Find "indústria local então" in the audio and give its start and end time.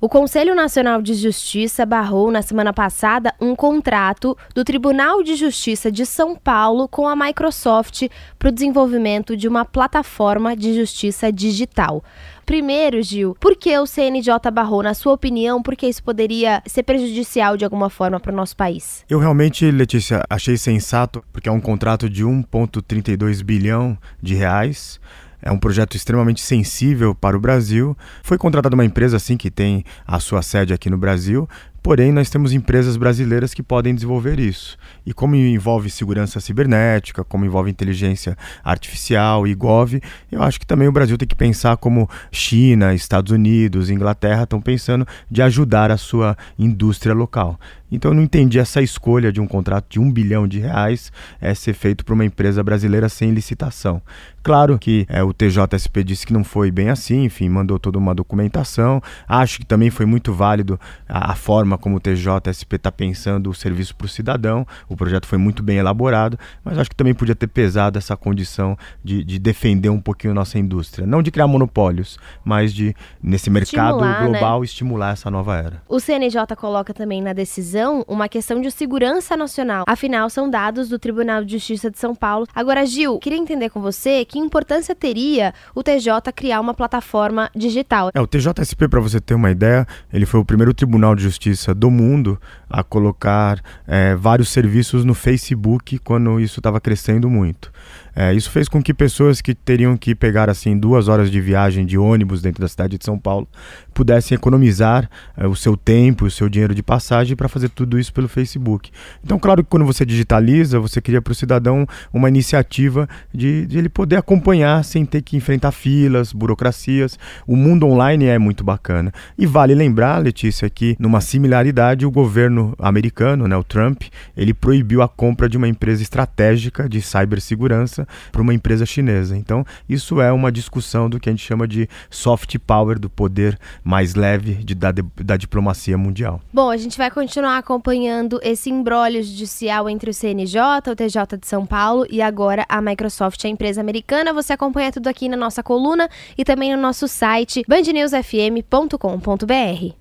46.58-48.10